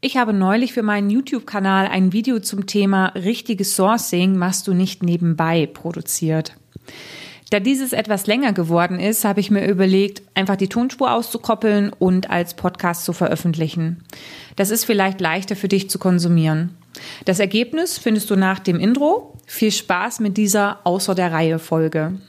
[0.00, 5.02] Ich habe neulich für meinen YouTube-Kanal ein Video zum Thema richtiges Sourcing machst du nicht
[5.02, 6.54] nebenbei produziert.
[7.50, 12.30] Da dieses etwas länger geworden ist, habe ich mir überlegt, einfach die Tonspur auszukoppeln und
[12.30, 14.04] als Podcast zu veröffentlichen.
[14.54, 16.76] Das ist vielleicht leichter für dich zu konsumieren.
[17.24, 19.36] Das Ergebnis findest du nach dem Intro.
[19.46, 22.20] Viel Spaß mit dieser außer der Reihe Folge.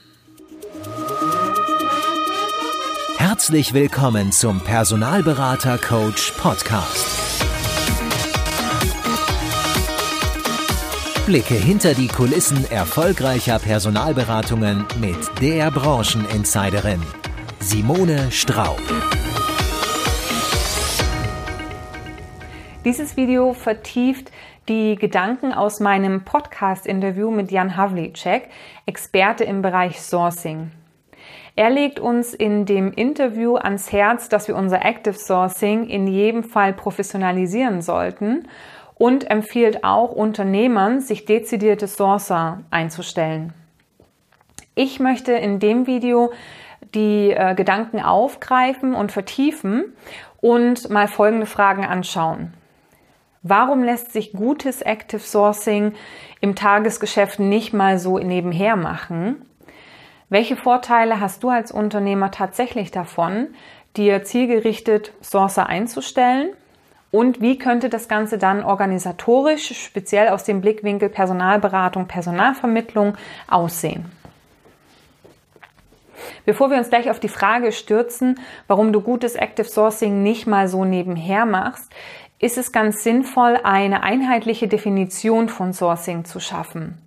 [3.18, 7.29] Herzlich willkommen zum Personalberater Coach Podcast.
[11.30, 17.04] Blicke hinter die Kulissen erfolgreicher Personalberatungen mit der Brancheninsiderin
[17.60, 18.82] Simone Straub.
[22.84, 24.32] Dieses Video vertieft
[24.70, 28.50] die Gedanken aus meinem Podcast-Interview mit Jan Havlicek,
[28.88, 30.72] Experte im Bereich Sourcing.
[31.56, 36.44] Er legt uns in dem Interview ans Herz, dass wir unser Active Sourcing in jedem
[36.44, 38.48] Fall professionalisieren sollten
[39.00, 43.54] und empfiehlt auch Unternehmern, sich dezidierte Sourcer einzustellen.
[44.76, 46.32] Ich möchte in dem Video
[46.94, 49.94] die äh, Gedanken aufgreifen und vertiefen
[50.42, 52.54] und mal folgende Fragen anschauen.
[53.42, 55.94] Warum lässt sich gutes Active Sourcing
[56.42, 59.46] im Tagesgeschäft nicht mal so nebenher machen?
[60.28, 63.48] Welche Vorteile hast du als Unternehmer tatsächlich davon,
[63.96, 66.50] dir zielgerichtet Sourcer einzustellen?
[67.12, 74.06] Und wie könnte das Ganze dann organisatorisch, speziell aus dem Blickwinkel Personalberatung, Personalvermittlung aussehen?
[76.46, 80.68] Bevor wir uns gleich auf die Frage stürzen, warum du gutes Active Sourcing nicht mal
[80.68, 81.92] so nebenher machst,
[82.40, 86.98] ist es ganz sinnvoll, eine einheitliche Definition von Sourcing zu schaffen.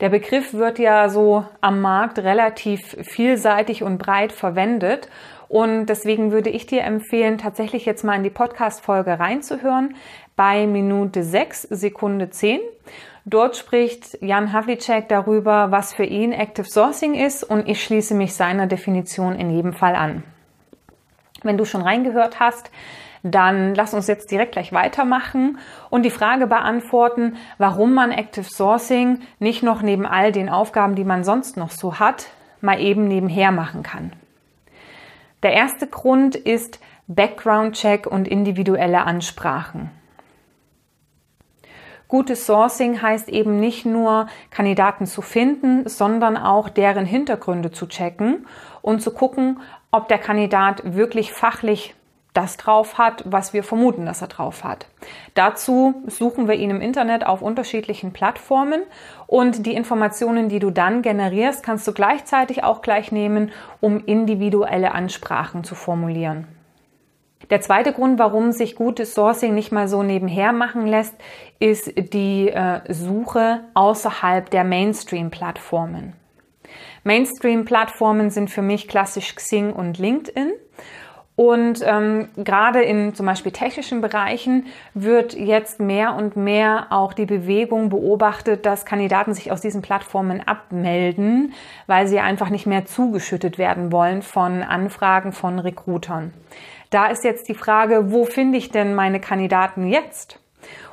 [0.00, 5.08] Der Begriff wird ja so am Markt relativ vielseitig und breit verwendet
[5.52, 9.96] und deswegen würde ich dir empfehlen, tatsächlich jetzt mal in die Podcast-Folge reinzuhören
[10.34, 12.58] bei Minute 6, Sekunde 10.
[13.26, 18.32] Dort spricht Jan Havlicek darüber, was für ihn Active Sourcing ist und ich schließe mich
[18.32, 20.22] seiner Definition in jedem Fall an.
[21.42, 22.70] Wenn du schon reingehört hast,
[23.22, 25.58] dann lass uns jetzt direkt gleich weitermachen
[25.90, 31.04] und die Frage beantworten, warum man Active Sourcing nicht noch neben all den Aufgaben, die
[31.04, 32.28] man sonst noch so hat,
[32.62, 34.12] mal eben nebenher machen kann.
[35.42, 39.90] Der erste Grund ist Background-Check und individuelle Ansprachen.
[42.06, 48.46] Gutes Sourcing heißt eben nicht nur Kandidaten zu finden, sondern auch deren Hintergründe zu checken
[48.82, 49.60] und zu gucken,
[49.90, 51.94] ob der Kandidat wirklich fachlich
[52.32, 54.86] das drauf hat, was wir vermuten, dass er drauf hat.
[55.34, 58.82] Dazu suchen wir ihn im Internet auf unterschiedlichen Plattformen
[59.26, 64.92] und die Informationen, die du dann generierst, kannst du gleichzeitig auch gleich nehmen, um individuelle
[64.92, 66.46] Ansprachen zu formulieren.
[67.50, 71.14] Der zweite Grund, warum sich gutes Sourcing nicht mal so nebenher machen lässt,
[71.58, 76.14] ist die äh, Suche außerhalb der Mainstream-Plattformen.
[77.04, 80.52] Mainstream-Plattformen sind für mich klassisch Xing und LinkedIn.
[81.42, 87.26] Und ähm, gerade in zum Beispiel technischen Bereichen wird jetzt mehr und mehr auch die
[87.26, 91.52] Bewegung beobachtet, dass Kandidaten sich aus diesen Plattformen abmelden,
[91.88, 96.32] weil sie einfach nicht mehr zugeschüttet werden wollen von Anfragen von Recruitern.
[96.90, 100.38] Da ist jetzt die Frage, wo finde ich denn meine Kandidaten jetzt?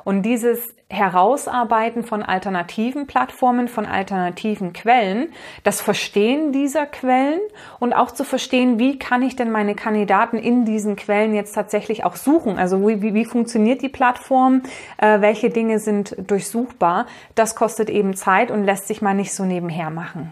[0.03, 5.31] Und dieses Herausarbeiten von alternativen Plattformen, von alternativen Quellen,
[5.63, 7.39] das Verstehen dieser Quellen
[7.79, 12.05] und auch zu verstehen, wie kann ich denn meine Kandidaten in diesen Quellen jetzt tatsächlich
[12.05, 12.57] auch suchen?
[12.57, 14.63] Also wie, wie, wie funktioniert die Plattform?
[14.97, 17.05] Äh, welche Dinge sind durchsuchbar?
[17.35, 20.31] Das kostet eben Zeit und lässt sich mal nicht so nebenher machen.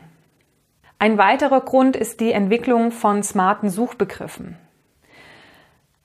[0.97, 4.57] Ein weiterer Grund ist die Entwicklung von smarten Suchbegriffen.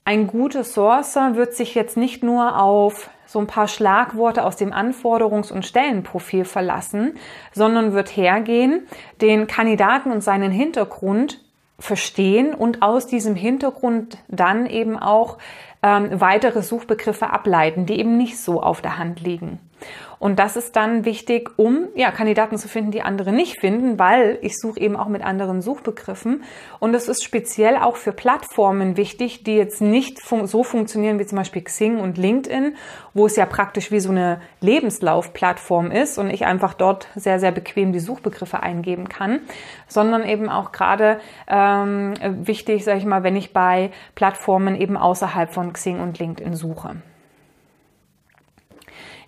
[0.04, 4.72] Ein guter Sourcer wird sich jetzt nicht nur auf so ein paar Schlagworte aus dem
[4.72, 7.14] Anforderungs- und Stellenprofil verlassen,
[7.52, 8.88] sondern wird hergehen,
[9.20, 11.40] den Kandidaten und seinen Hintergrund
[11.78, 15.38] verstehen und aus diesem Hintergrund dann eben auch
[15.82, 19.60] ähm, weitere Suchbegriffe ableiten, die eben nicht so auf der Hand liegen.
[20.22, 24.38] Und das ist dann wichtig, um ja, Kandidaten zu finden, die andere nicht finden, weil
[24.40, 26.44] ich suche eben auch mit anderen Suchbegriffen.
[26.78, 31.26] Und es ist speziell auch für Plattformen wichtig, die jetzt nicht fun so funktionieren wie
[31.26, 32.76] zum Beispiel Xing und LinkedIn,
[33.14, 37.50] wo es ja praktisch wie so eine Lebenslaufplattform ist und ich einfach dort sehr, sehr
[37.50, 39.40] bequem die Suchbegriffe eingeben kann,
[39.88, 41.18] sondern eben auch gerade
[41.48, 42.14] ähm,
[42.46, 46.96] wichtig, sage ich mal, wenn ich bei Plattformen eben außerhalb von Xing und LinkedIn suche.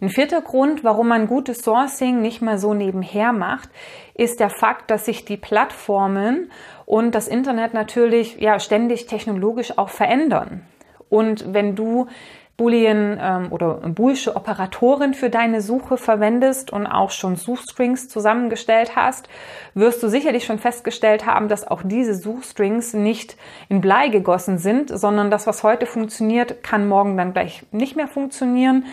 [0.04, 3.70] Ein vierter Grund, warum man gutes Sourcing nicht mal so nebenher macht,
[4.12, 6.50] ist der Fakt, dass sich die Plattformen
[6.84, 10.60] und das Internet natürlich ja ständig technologisch auch verändern.
[11.08, 12.08] Und wenn du
[12.56, 19.28] Boolean ähm, oder boolsche Operatoren für deine Suche verwendest und auch schon Suchstrings zusammengestellt hast,
[19.72, 23.36] wirst du sicherlich schon festgestellt haben, dass auch diese Suchstrings nicht
[23.68, 28.06] in Blei gegossen sind, sondern das, was heute funktioniert, kann morgen dann gleich nicht mehr
[28.06, 28.84] funktionieren.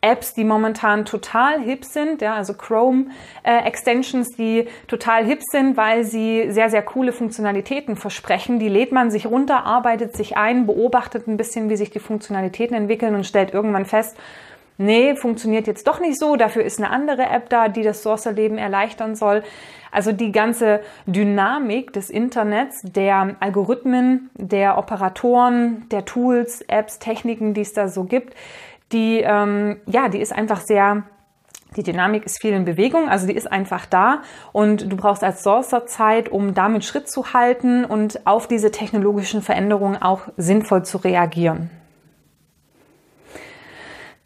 [0.00, 3.06] Apps, die momentan total hip sind, ja, also Chrome
[3.42, 8.60] äh, Extensions, die total hip sind, weil sie sehr, sehr coole Funktionalitäten versprechen.
[8.60, 12.76] Die lädt man sich runter, arbeitet sich ein, beobachtet ein bisschen, wie sich die Funktionalitäten
[12.76, 14.16] entwickeln und stellt irgendwann fest,
[14.78, 18.56] nee, funktioniert jetzt doch nicht so, dafür ist eine andere App da, die das Sourcer-Leben
[18.56, 19.42] erleichtern soll.
[19.90, 27.62] Also die ganze Dynamik des Internets, der Algorithmen, der Operatoren, der Tools, Apps, Techniken, die
[27.62, 28.34] es da so gibt,
[28.92, 31.04] die, ähm, ja, die ist einfach sehr,
[31.76, 35.42] die Dynamik ist viel in Bewegung, also die ist einfach da und du brauchst als
[35.42, 40.98] Sourcer Zeit, um damit Schritt zu halten und auf diese technologischen Veränderungen auch sinnvoll zu
[40.98, 41.70] reagieren.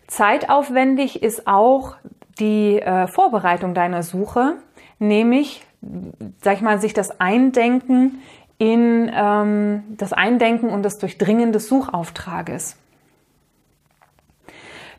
[0.07, 1.97] Zeitaufwendig ist auch
[2.39, 4.57] die äh, Vorbereitung deiner Suche,
[4.99, 5.65] nämlich,
[6.43, 8.21] sag ich mal, sich das Eindenken
[8.59, 12.77] in ähm, das Eindenken und das Durchdringen des Suchauftrages.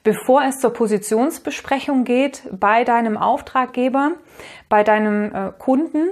[0.03, 4.11] Bevor es zur Positionsbesprechung geht bei deinem Auftraggeber,
[4.67, 6.09] bei deinem äh, Kunden,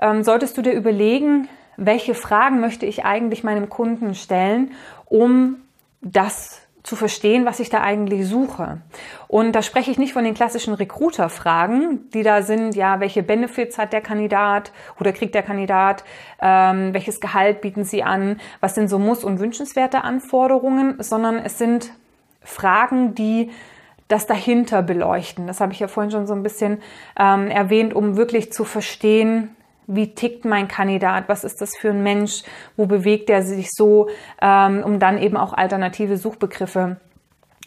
[0.00, 1.48] ähm, solltest du dir überlegen,
[1.78, 4.72] welche Fragen möchte ich eigentlich meinem Kunden stellen,
[5.06, 5.56] um
[6.02, 8.82] das zu verstehen, was ich da eigentlich suche.
[9.28, 13.76] Und da spreche ich nicht von den klassischen Recruiter-Fragen, die da sind, ja, welche Benefits
[13.76, 16.04] hat der Kandidat oder kriegt der Kandidat,
[16.40, 21.58] ähm, welches Gehalt bieten sie an, was sind so muss- und wünschenswerte Anforderungen, sondern es
[21.58, 21.90] sind
[22.46, 23.50] Fragen, die
[24.08, 25.46] das dahinter beleuchten.
[25.46, 26.78] Das habe ich ja vorhin schon so ein bisschen
[27.18, 29.56] ähm, erwähnt, um wirklich zu verstehen,
[29.88, 32.42] wie tickt mein Kandidat, was ist das für ein Mensch,
[32.76, 34.08] wo bewegt er sich so,
[34.40, 36.96] ähm, um dann eben auch alternative Suchbegriffe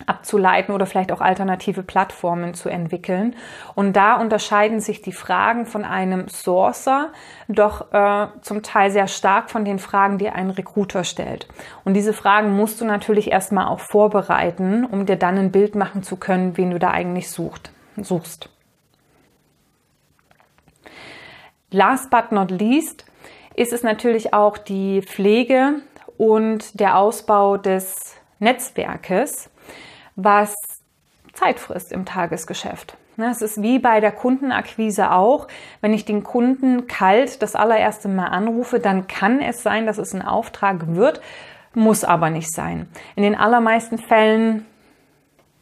[0.05, 3.35] abzuleiten oder vielleicht auch alternative Plattformen zu entwickeln.
[3.75, 7.11] Und da unterscheiden sich die Fragen von einem Sourcer
[7.47, 11.47] doch äh, zum Teil sehr stark von den Fragen, die ein Recruiter stellt.
[11.83, 16.03] Und diese Fragen musst du natürlich erstmal auch vorbereiten, um dir dann ein Bild machen
[16.03, 18.49] zu können, wen du da eigentlich sucht, suchst.
[21.71, 23.05] Last but not least
[23.55, 25.81] ist es natürlich auch die Pflege
[26.17, 29.49] und der Ausbau des Netzwerkes
[30.23, 30.55] was
[31.33, 32.97] Zeit frisst im Tagesgeschäft.
[33.17, 35.47] Ne, es ist wie bei der Kundenakquise auch.
[35.81, 40.13] Wenn ich den Kunden kalt das allererste Mal anrufe, dann kann es sein, dass es
[40.13, 41.21] ein Auftrag wird,
[41.73, 42.87] muss aber nicht sein.
[43.15, 44.65] In den allermeisten Fällen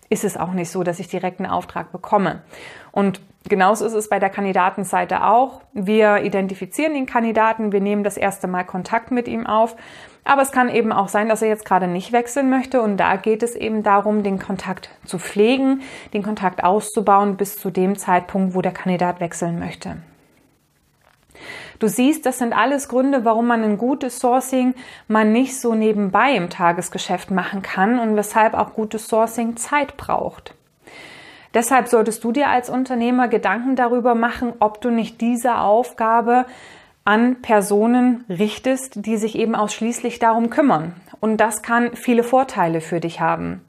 [0.10, 2.44] ist es auch nicht so, dass ich direkt einen Auftrag bekomme.
[2.92, 5.62] Und genauso ist es bei der Kandidatenseite auch.
[5.74, 9.76] Wir identifizieren den Kandidaten, wir nehmen das erste Mal Kontakt mit ihm auf.
[10.24, 12.82] Aber es kann eben auch sein, dass er jetzt gerade nicht wechseln möchte.
[12.82, 15.82] Und da geht es eben darum, den Kontakt zu pflegen,
[16.14, 19.98] den Kontakt auszubauen bis zu dem Zeitpunkt, wo der Kandidat wechseln möchte.
[21.80, 24.74] Du siehst, das sind alles Gründe, warum man ein gutes Sourcing
[25.08, 30.57] man nicht so nebenbei im Tagesgeschäft machen kann und weshalb auch gutes Sourcing Zeit braucht.
[31.58, 36.46] Deshalb solltest du dir als Unternehmer Gedanken darüber machen, ob du nicht diese Aufgabe
[37.04, 40.94] an Personen richtest, die sich eben ausschließlich darum kümmern.
[41.20, 43.66] Und das kann viele Vorteile für dich haben.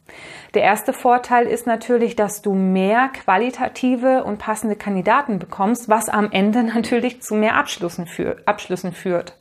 [0.53, 6.31] Der erste Vorteil ist natürlich, dass du mehr qualitative und passende Kandidaten bekommst, was am
[6.31, 9.35] Ende natürlich zu mehr Abschlüssen, führt.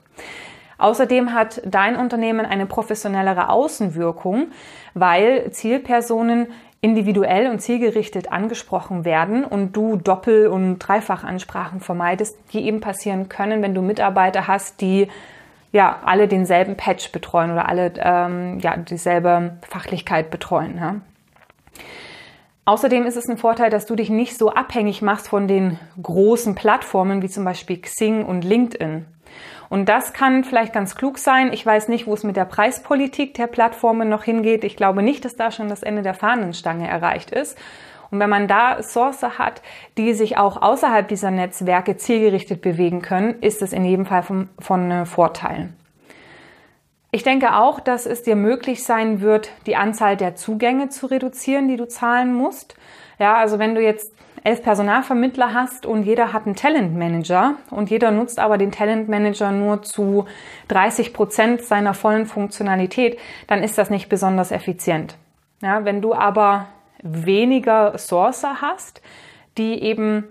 [0.77, 4.51] Außerdem hat dein Unternehmen eine professionellere Außenwirkung,
[4.93, 6.47] weil Zielpersonen
[6.81, 13.61] individuell und zielgerichtet angesprochen werden und du Doppel- und Dreifachansprachen vermeidest, die eben passieren können,
[13.61, 15.07] wenn du Mitarbeiter hast, die
[15.71, 20.77] ja alle denselben Patch betreuen oder alle ähm, ja dieselbe Fachlichkeit betreuen.
[20.77, 20.95] Ja.
[22.65, 26.53] Außerdem ist es ein Vorteil, dass du dich nicht so abhängig machst von den großen
[26.53, 29.05] Plattformen wie zum Beispiel Xing und LinkedIn.
[29.69, 31.51] Und das kann vielleicht ganz klug sein.
[31.51, 34.63] Ich weiß nicht, wo es mit der Preispolitik der Plattformen noch hingeht.
[34.63, 37.57] Ich glaube nicht, dass da schon das Ende der Fahnenstange erreicht ist.
[38.09, 39.61] Und wenn man da Sourcer hat,
[39.97, 44.49] die sich auch außerhalb dieser Netzwerke zielgerichtet bewegen können, ist es in jedem Fall von,
[44.59, 45.73] von äh, Vorteil.
[47.11, 51.67] Ich denke auch, dass es dir möglich sein wird, die Anzahl der Zugänge zu reduzieren,
[51.67, 52.75] die du zahlen musst.
[53.17, 54.13] Ja, also wenn du jetzt
[54.47, 59.83] elf Personalvermittler hast und jeder hat einen Talentmanager und jeder nutzt aber den Talentmanager nur
[59.83, 60.25] zu
[60.69, 65.17] 30 Prozent seiner vollen Funktionalität, dann ist das nicht besonders effizient.
[65.61, 66.67] Ja, wenn du aber
[67.03, 69.01] weniger Sourcer hast,
[69.57, 70.23] die eben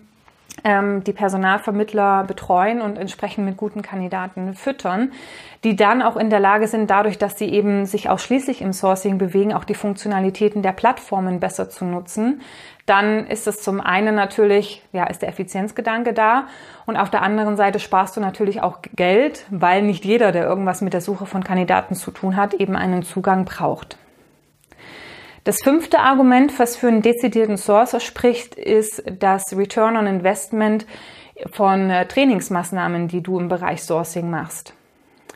[0.67, 5.13] ähm, die Personalvermittler betreuen und entsprechend mit guten Kandidaten füttern,
[5.63, 9.17] die dann auch in der Lage sind, dadurch, dass sie eben sich ausschließlich im Sourcing
[9.17, 12.41] bewegen, auch die Funktionalitäten der Plattformen besser zu nutzen,
[12.85, 16.49] dann ist es zum einen natürlich, ja, ist der Effizienzgedanke da
[16.85, 20.81] und auf der anderen Seite sparst du natürlich auch Geld, weil nicht jeder, der irgendwas
[20.81, 23.99] mit der Suche von Kandidaten zu tun hat, eben einen Zugang braucht.
[25.47, 30.87] Das fünfte Argument, was für einen dezidierten Sourcer spricht, ist das Return on Investment
[31.53, 34.75] von äh, Trainingsmaßnahmen, die du im Bereich Sourcing machst.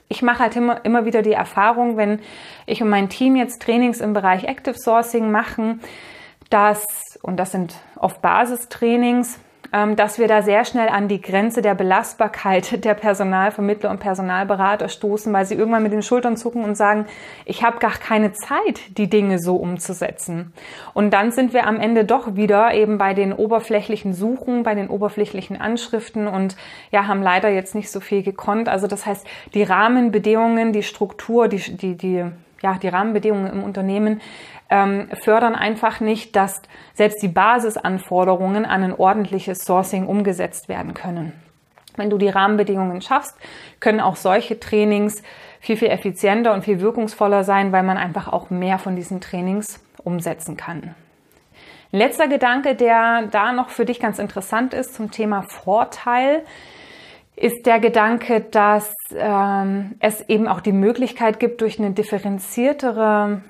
[0.08, 2.18] Ich mache halt immer, immer wieder die Erfahrung, wenn
[2.66, 5.80] ich und mein Team jetzt Trainings im Bereich Active Sourcing machen,
[6.48, 6.84] dass,
[7.22, 9.38] und das sind oft Basistrainings,
[9.72, 15.32] dass wir da sehr schnell an die Grenze der Belastbarkeit der Personalvermittler und Personalberater stoßen,
[15.32, 17.06] weil sie irgendwann mit den Schultern zucken und sagen,
[17.44, 20.52] ich habe gar keine Zeit, die Dinge so umzusetzen.
[20.94, 24.88] Und dann sind wir am Ende doch wieder eben bei den oberflächlichen Suchen, bei den
[24.88, 26.56] oberflächlichen Anschriften und
[26.90, 28.68] ja, haben leider jetzt nicht so viel gekonnt.
[28.68, 32.24] Also das heißt, die Rahmenbedingungen, die Struktur, die, die, die
[32.62, 34.20] ja, die Rahmenbedingungen im Unternehmen
[34.70, 36.62] ähm, fördern einfach nicht, dass
[36.94, 41.32] selbst die Basisanforderungen an ein ordentliches Sourcing umgesetzt werden können.
[41.96, 43.36] Wenn du die Rahmenbedingungen schaffst,
[43.80, 45.22] können auch solche Trainings
[45.58, 49.84] viel, viel effizienter und viel wirkungsvoller sein, weil man einfach auch mehr von diesen Trainings
[50.02, 50.94] umsetzen kann.
[51.92, 56.44] letzter Gedanke, der da noch für dich ganz interessant ist zum Thema Vorteil,
[57.34, 63.40] ist der Gedanke, dass ähm, es eben auch die Möglichkeit gibt, durch eine differenziertere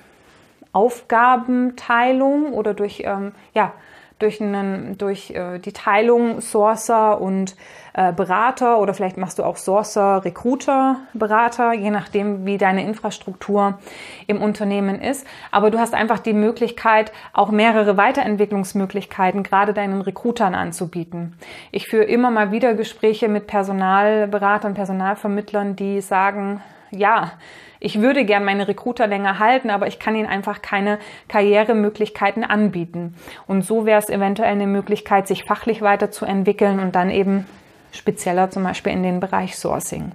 [0.73, 3.73] Aufgabenteilung oder durch, ähm, ja,
[4.21, 7.55] durch, einen, durch äh, die Teilung Sourcer und
[7.93, 13.79] äh, Berater oder vielleicht machst du auch Sourcer, Recruiter, Berater, je nachdem, wie deine Infrastruktur
[14.27, 15.25] im Unternehmen ist.
[15.51, 21.35] Aber du hast einfach die Möglichkeit, auch mehrere Weiterentwicklungsmöglichkeiten gerade deinen Recruitern anzubieten.
[21.71, 26.61] Ich führe immer mal wieder Gespräche mit Personalberatern, Personalvermittlern, die sagen,
[26.91, 27.33] ja,
[27.79, 33.15] ich würde gern meine Recruiter länger halten, aber ich kann ihnen einfach keine Karrieremöglichkeiten anbieten.
[33.47, 37.47] Und so wäre es eventuell eine Möglichkeit, sich fachlich weiterzuentwickeln und dann eben
[37.91, 40.11] spezieller zum Beispiel in den Bereich Sourcing.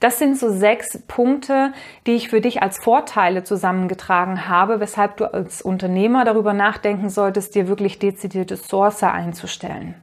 [0.00, 1.72] Das sind so sechs Punkte,
[2.06, 7.54] die ich für dich als Vorteile zusammengetragen habe, weshalb du als Unternehmer darüber nachdenken solltest,
[7.54, 9.94] dir wirklich dezidierte Sourcer einzustellen.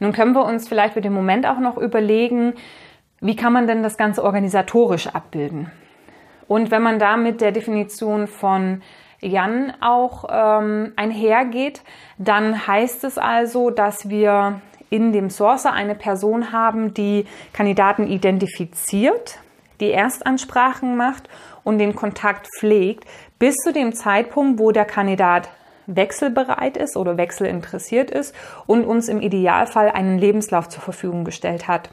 [0.00, 2.54] Nun können wir uns vielleicht für den Moment auch noch überlegen,
[3.24, 5.70] wie kann man denn das Ganze organisatorisch abbilden?
[6.46, 8.82] Und wenn man da mit der Definition von
[9.22, 11.82] Jan auch ähm, einhergeht,
[12.18, 19.38] dann heißt es also, dass wir in dem Sourcer eine Person haben, die Kandidaten identifiziert,
[19.80, 21.30] die Erstansprachen macht
[21.64, 23.04] und den Kontakt pflegt,
[23.38, 25.48] bis zu dem Zeitpunkt, wo der Kandidat
[25.86, 28.34] wechselbereit ist oder wechselinteressiert ist
[28.66, 31.90] und uns im Idealfall einen Lebenslauf zur Verfügung gestellt hat.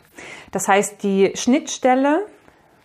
[0.52, 2.26] Das heißt, die Schnittstelle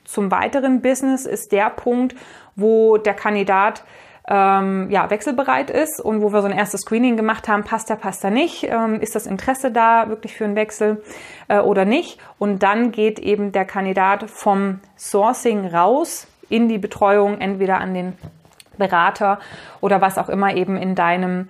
[0.05, 2.15] zum weiteren Business ist der Punkt,
[2.55, 3.85] wo der Kandidat
[4.29, 7.97] ähm, ja, wechselbereit ist und wo wir so ein erstes Screening gemacht haben, passt er,
[7.97, 11.03] passt er nicht, ähm, ist das Interesse da wirklich für einen Wechsel
[11.49, 12.19] äh, oder nicht.
[12.39, 18.15] Und dann geht eben der Kandidat vom Sourcing raus in die Betreuung, entweder an den
[18.79, 19.39] Berater
[19.81, 21.49] oder was auch immer eben in deinem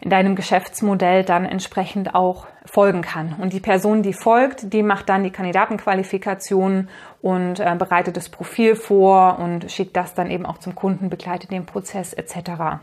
[0.00, 3.34] in deinem Geschäftsmodell dann entsprechend auch folgen kann.
[3.38, 6.88] Und die Person, die folgt, die macht dann die Kandidatenqualifikation
[7.20, 11.50] und äh, bereitet das Profil vor und schickt das dann eben auch zum Kunden, begleitet
[11.50, 12.80] den Prozess etc.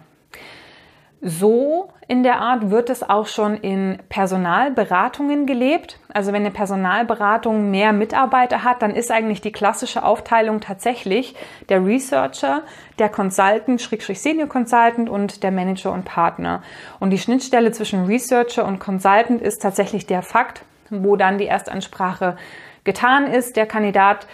[1.21, 5.99] So in der Art wird es auch schon in Personalberatungen gelebt.
[6.13, 11.35] Also wenn eine Personalberatung mehr Mitarbeiter hat, dann ist eigentlich die klassische Aufteilung tatsächlich
[11.69, 12.61] der Researcher,
[12.99, 16.61] der Consultant, Schrägstrich Senior Consultant und der Manager und Partner.
[16.99, 22.37] Und die Schnittstelle zwischen Researcher und Consultant ist tatsächlich der Fakt, wo dann die Erstansprache
[22.83, 24.27] getan ist, der Kandidat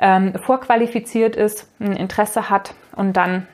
[0.00, 3.46] ähm, vorqualifiziert ist, ein Interesse hat und dann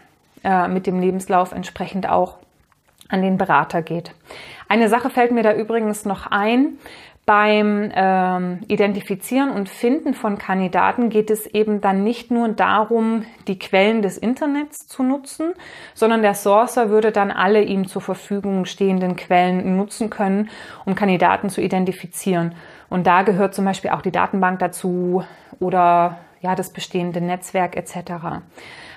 [0.44, 2.38] äh, mit dem Lebenslauf entsprechend auch
[3.08, 4.12] an den Berater geht.
[4.68, 6.78] Eine Sache fällt mir da übrigens noch ein.
[7.26, 13.58] Beim ähm, Identifizieren und Finden von Kandidaten geht es eben dann nicht nur darum, die
[13.58, 15.52] Quellen des Internets zu nutzen,
[15.92, 20.50] sondern der Sourcer würde dann alle ihm zur Verfügung stehenden Quellen nutzen können,
[20.84, 22.54] um Kandidaten zu identifizieren.
[22.88, 25.24] Und da gehört zum Beispiel auch die Datenbank dazu
[25.58, 28.40] oder ja das bestehende Netzwerk etc.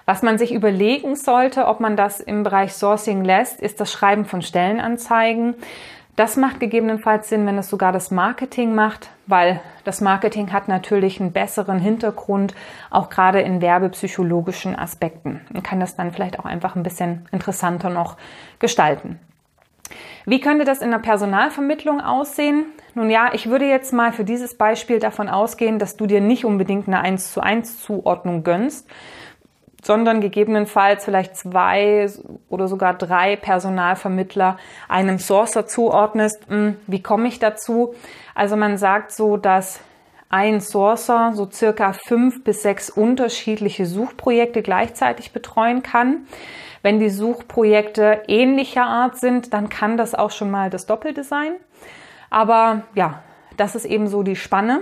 [0.05, 4.25] Was man sich überlegen sollte, ob man das im Bereich Sourcing lässt, ist das Schreiben
[4.25, 5.55] von Stellenanzeigen.
[6.15, 11.19] Das macht gegebenenfalls Sinn, wenn es sogar das Marketing macht, weil das Marketing hat natürlich
[11.19, 12.53] einen besseren Hintergrund,
[12.89, 17.89] auch gerade in werbepsychologischen Aspekten und kann das dann vielleicht auch einfach ein bisschen interessanter
[17.89, 18.17] noch
[18.59, 19.19] gestalten.
[20.25, 22.65] Wie könnte das in der Personalvermittlung aussehen?
[22.99, 26.43] Nun ja, ich würde jetzt mal für dieses Beispiel davon ausgehen, dass du dir nicht
[26.43, 28.89] unbedingt eine 1 zu 1 Zuordnung gönnst,
[29.81, 32.09] sondern gegebenenfalls vielleicht zwei
[32.49, 34.57] oder sogar drei Personalvermittler
[34.89, 36.41] einem Sourcer zuordnest.
[36.49, 37.93] Hm, wie komme ich dazu?
[38.35, 39.79] Also man sagt so, dass
[40.27, 46.27] ein Sourcer so circa fünf bis sechs unterschiedliche Suchprojekte gleichzeitig betreuen kann.
[46.81, 51.53] Wenn die Suchprojekte ähnlicher Art sind, dann kann das auch schon mal das Doppelte sein.
[52.29, 53.21] Aber ja,
[53.57, 54.81] das ist eben so die Spanne.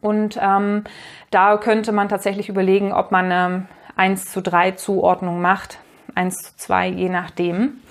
[0.00, 0.84] Und ähm,
[1.30, 5.78] da könnte man tatsächlich überlegen, ob man ähm, 1 zu 3 Zuordnung macht,
[6.14, 7.82] 1 zu 2, je nachdem.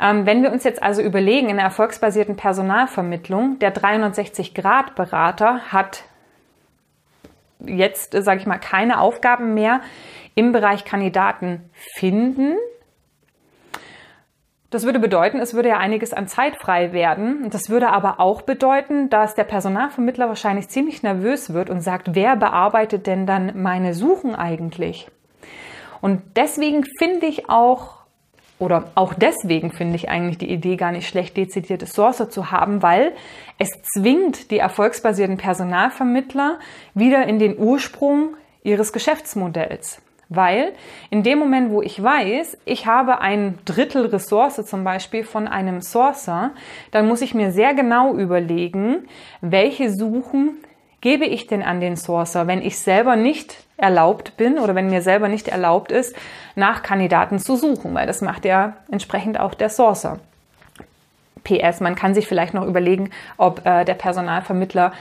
[0.00, 6.04] Ähm, wenn wir uns jetzt also überlegen, in der erfolgsbasierten Personalvermittlung, der 360-Grad-Berater hat
[7.58, 9.80] jetzt, sage ich mal, keine Aufgaben mehr
[10.34, 12.56] im Bereich Kandidaten finden.
[14.70, 17.50] Das würde bedeuten, es würde ja einiges an Zeit frei werden.
[17.50, 22.36] Das würde aber auch bedeuten, dass der Personalvermittler wahrscheinlich ziemlich nervös wird und sagt, wer
[22.36, 25.08] bearbeitet denn dann meine Suchen eigentlich?
[26.00, 27.96] Und deswegen finde ich auch,
[28.60, 32.80] oder auch deswegen finde ich eigentlich die Idee gar nicht schlecht, dezidierte Sourcer zu haben,
[32.80, 33.12] weil
[33.58, 36.60] es zwingt die erfolgsbasierten Personalvermittler
[36.94, 40.00] wieder in den Ursprung ihres Geschäftsmodells.
[40.30, 40.72] Weil
[41.10, 45.82] in dem Moment, wo ich weiß, ich habe ein Drittel Ressource zum Beispiel von einem
[45.82, 46.52] Sourcer,
[46.92, 49.08] dann muss ich mir sehr genau überlegen,
[49.40, 50.52] welche Suchen
[51.00, 55.02] gebe ich denn an den Sourcer, wenn ich selber nicht erlaubt bin oder wenn mir
[55.02, 56.14] selber nicht erlaubt ist,
[56.54, 60.20] nach Kandidaten zu suchen, weil das macht ja entsprechend auch der Sourcer.
[61.42, 64.92] PS, man kann sich vielleicht noch überlegen, ob äh, der Personalvermittler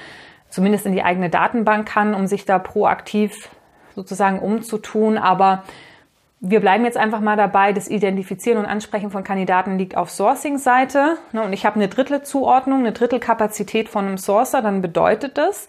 [0.50, 3.50] zumindest in die eigene Datenbank kann, um sich da proaktiv
[4.00, 5.18] sozusagen umzutun.
[5.18, 5.64] Aber
[6.40, 11.18] wir bleiben jetzt einfach mal dabei, das Identifizieren und Ansprechen von Kandidaten liegt auf Sourcing-Seite.
[11.34, 15.68] Ne, und ich habe eine Drittelzuordnung, eine Drittelkapazität von einem Sourcer, dann bedeutet das,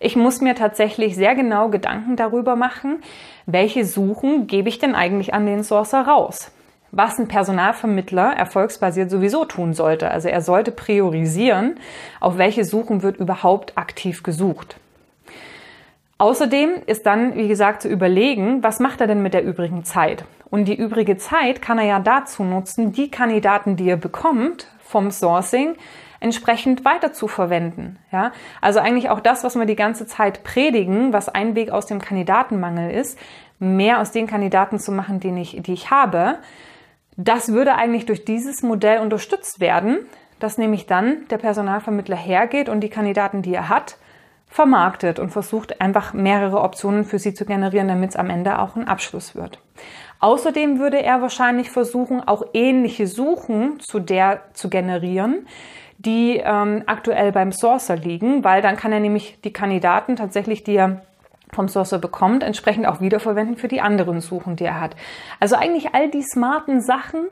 [0.00, 3.02] ich muss mir tatsächlich sehr genau Gedanken darüber machen,
[3.46, 6.50] welche Suchen gebe ich denn eigentlich an den Sourcer raus?
[6.90, 10.10] Was ein Personalvermittler erfolgsbasiert sowieso tun sollte.
[10.10, 11.76] Also er sollte priorisieren,
[12.20, 14.76] auf welche Suchen wird überhaupt aktiv gesucht.
[16.22, 20.24] Außerdem ist dann, wie gesagt, zu überlegen, was macht er denn mit der übrigen Zeit?
[20.50, 25.10] Und die übrige Zeit kann er ja dazu nutzen, die Kandidaten, die er bekommt vom
[25.10, 25.74] Sourcing,
[26.20, 27.98] entsprechend weiter zu verwenden.
[28.12, 28.30] Ja?
[28.60, 32.00] Also eigentlich auch das, was wir die ganze Zeit predigen, was ein Weg aus dem
[32.00, 33.18] Kandidatenmangel ist,
[33.58, 36.38] mehr aus den Kandidaten zu machen, die ich, die ich habe.
[37.16, 39.98] Das würde eigentlich durch dieses Modell unterstützt werden,
[40.38, 43.96] dass nämlich dann der Personalvermittler hergeht und die Kandidaten, die er hat,
[44.52, 48.76] vermarktet und versucht einfach mehrere Optionen für sie zu generieren, damit es am Ende auch
[48.76, 49.58] ein Abschluss wird.
[50.20, 55.46] Außerdem würde er wahrscheinlich versuchen, auch ähnliche Suchen zu der zu generieren,
[55.96, 60.76] die ähm, aktuell beim Sourcer liegen, weil dann kann er nämlich die Kandidaten tatsächlich, die
[60.76, 61.00] er
[61.54, 64.96] vom Sourcer bekommt, entsprechend auch wiederverwenden für die anderen Suchen, die er hat.
[65.38, 67.26] Also eigentlich all die smarten Sachen,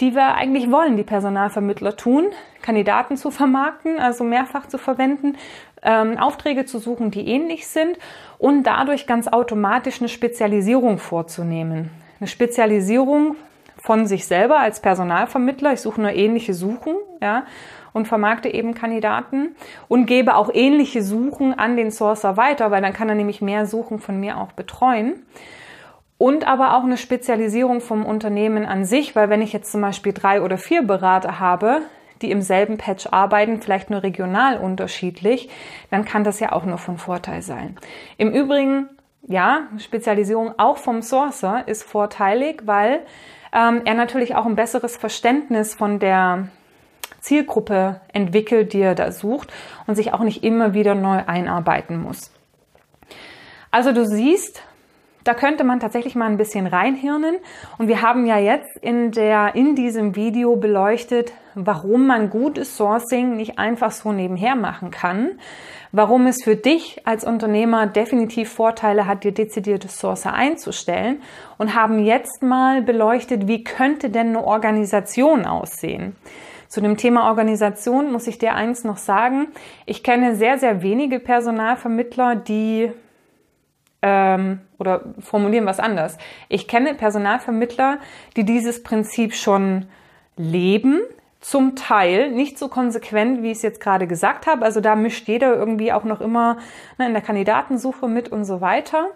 [0.00, 2.26] die wir eigentlich wollen, die Personalvermittler tun,
[2.62, 5.36] Kandidaten zu vermarkten, also mehrfach zu verwenden,
[5.82, 7.98] ähm, Aufträge zu suchen, die ähnlich sind
[8.38, 11.90] und dadurch ganz automatisch eine Spezialisierung vorzunehmen.
[12.20, 13.36] Eine Spezialisierung
[13.76, 15.72] von sich selber als Personalvermittler.
[15.72, 17.44] Ich suche nur ähnliche Suchen, ja,
[17.92, 19.56] und vermarkte eben Kandidaten
[19.88, 23.64] und gebe auch ähnliche Suchen an den Sourcer weiter, weil dann kann er nämlich mehr
[23.64, 25.24] Suchen von mir auch betreuen.
[26.18, 30.12] Und aber auch eine Spezialisierung vom Unternehmen an sich, weil wenn ich jetzt zum Beispiel
[30.12, 31.82] drei oder vier Berater habe,
[32.22, 35.48] die im selben Patch arbeiten, vielleicht nur regional unterschiedlich,
[35.90, 37.76] dann kann das ja auch nur von Vorteil sein.
[38.16, 38.88] Im Übrigen,
[39.26, 43.00] ja, Spezialisierung auch vom Sourcer ist vorteilig, weil
[43.52, 46.48] ähm, er natürlich auch ein besseres Verständnis von der
[47.20, 49.52] Zielgruppe entwickelt, die er da sucht
[49.86, 52.30] und sich auch nicht immer wieder neu einarbeiten muss.
[53.72, 54.62] Also du siehst,
[55.26, 57.36] da könnte man tatsächlich mal ein bisschen reinhirnen.
[57.78, 63.36] Und wir haben ja jetzt in, der, in diesem Video beleuchtet, warum man gutes Sourcing
[63.36, 65.38] nicht einfach so nebenher machen kann,
[65.90, 71.22] warum es für dich als Unternehmer definitiv Vorteile hat, dir dezidierte Sourcer einzustellen
[71.58, 76.14] und haben jetzt mal beleuchtet, wie könnte denn eine Organisation aussehen.
[76.68, 79.48] Zu dem Thema Organisation muss ich dir eins noch sagen.
[79.86, 82.92] Ich kenne sehr, sehr wenige Personalvermittler, die
[84.06, 86.16] ähm, oder formulieren was anders.
[86.48, 87.98] Ich kenne Personalvermittler,
[88.36, 89.86] die dieses Prinzip schon
[90.36, 91.00] leben,
[91.40, 94.64] zum Teil nicht so konsequent, wie ich es jetzt gerade gesagt habe.
[94.64, 96.58] Also da mischt jeder irgendwie auch noch immer
[96.98, 99.08] ne, in der Kandidatensuche mit und so weiter.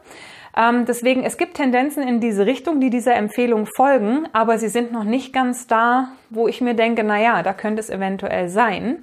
[0.57, 4.93] Ähm, deswegen, es gibt Tendenzen in diese Richtung, die dieser Empfehlung folgen, aber sie sind
[4.93, 8.99] noch nicht ganz da, wo ich mir denke, na ja, da könnte es eventuell sein.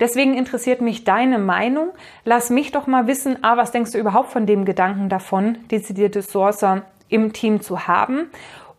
[0.00, 1.90] Deswegen interessiert mich deine Meinung.
[2.24, 6.22] Lass mich doch mal wissen, ah, was denkst du überhaupt von dem Gedanken davon, dezidierte
[6.22, 8.30] Sourcer im Team zu haben?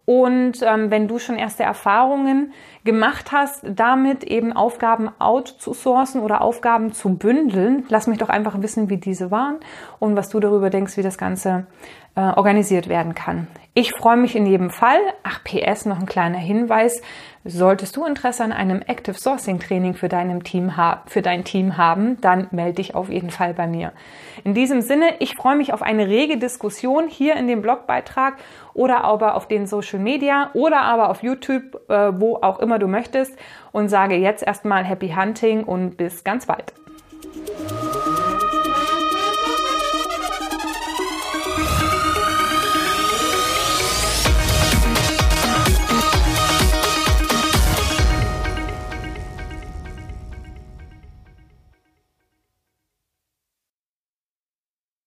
[0.09, 2.51] Und ähm, wenn du schon erste Erfahrungen
[2.83, 8.89] gemacht hast, damit eben Aufgaben outzusourcen oder Aufgaben zu bündeln, lass mich doch einfach wissen,
[8.89, 9.57] wie diese waren
[9.99, 11.67] und was du darüber denkst, wie das Ganze
[12.19, 13.47] äh, organisiert werden kann.
[13.75, 14.99] Ich freue mich in jedem Fall.
[15.23, 17.01] Ach, PS, noch ein kleiner Hinweis.
[17.45, 20.73] Solltest du Interesse an einem Active Sourcing Training für, deinem Team
[21.05, 23.93] für dein Team haben, dann melde dich auf jeden Fall bei mir.
[24.43, 28.35] In diesem Sinne, ich freue mich auf eine rege Diskussion hier in dem Blogbeitrag
[28.73, 32.87] oder aber auf den Social Media oder aber auf YouTube, äh, wo auch immer du
[32.87, 33.31] möchtest
[33.71, 36.73] und sage jetzt erstmal Happy Hunting und bis ganz bald.